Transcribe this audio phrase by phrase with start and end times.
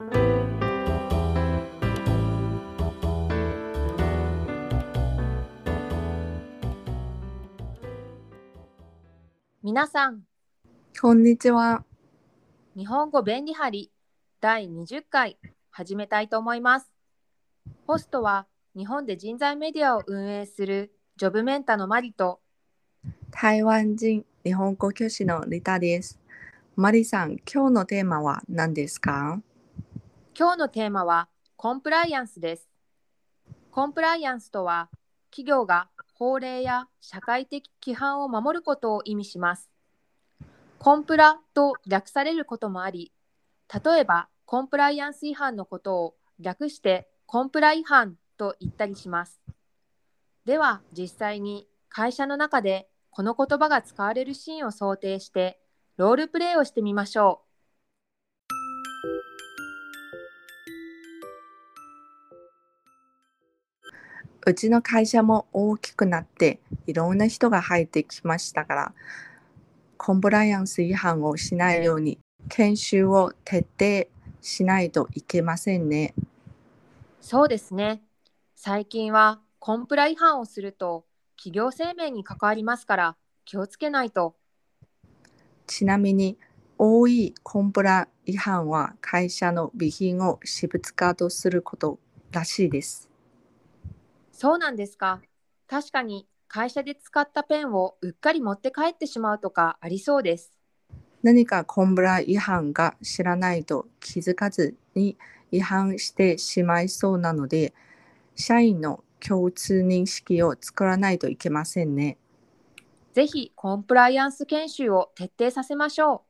[0.00, 0.06] 皆
[9.88, 10.22] さん、
[11.00, 11.84] こんにちは。
[12.76, 13.90] 日本語便利貼り
[14.40, 15.36] 第20回
[15.72, 16.92] 始めたいと思います。
[17.88, 18.46] ホストは
[18.76, 22.38] 日本で人材メディアを運営するジョブメンタのマリと
[23.32, 26.20] 台湾人日本語教師のリタです。
[26.76, 29.42] マリさん、今日のテーマは何ですか？
[30.38, 32.68] 今日のテーマはコンプライアンスです。
[33.72, 34.88] コンプライアンスとは
[35.32, 39.68] 企業が法令や社会的規範を守ることを意味します。
[40.78, 43.10] コンプラと略されることもあり、
[43.84, 49.40] 例えばコンプライアンス違反のことを略してコンプラ違反と言ったりします。
[50.44, 55.58] では実際に会社の中でこの言葉が使われるシーンを想定して
[55.96, 57.47] ロールプレイをしてみましょう
[64.54, 68.92] ちの会社も大きくなっていろんな人が入ってきましたから、
[69.96, 74.08] コンプライアンス違反をしないように研修を徹底
[74.40, 76.14] しないといけませんね。
[76.18, 76.22] う。
[77.20, 78.02] そうですね。
[78.54, 81.04] 最近はコンプラ違反をすると
[81.36, 84.36] 企業生命に関わりますから気をつけないと。
[85.66, 86.38] ちなみに、
[86.78, 91.98] 多いコンプラ違反は会社の備品を私物化とすること
[92.30, 93.07] らしいです。
[94.40, 95.20] そうなんですか。
[95.66, 100.52] 確かに会社で使ったペンをうっかり持って帰ってしまうとかありそうです。
[101.24, 105.16] 何かコンプラ違反が知らないと気づかずに
[105.50, 107.74] 違反してしまいそうなので、
[108.36, 112.16] 社員の共通認識を作らないといけませんね。
[113.14, 116.28] ぜひコンプライアンス研修を徹底させましょう。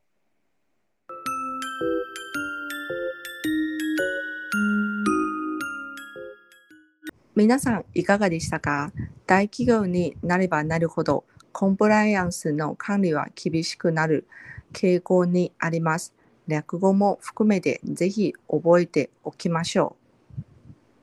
[7.38, 8.90] 皆さんいかがでしたか？
[9.24, 14.26] 大企業になればなるほどコンプライアンスの管理は厳しくなる
[14.72, 16.12] 傾向にあります。
[16.48, 19.94] 略語も含めてぜひ覚えておきましょ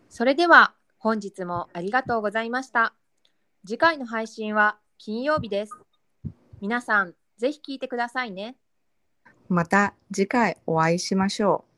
[0.10, 2.94] それでは本日もありがとうございました。
[3.66, 5.72] 次回の配信は金曜日です。
[6.60, 8.58] 皆さんぜひ聞いてくださいね。
[9.50, 9.54] う。
[9.54, 11.75] また次回お会いしましょう。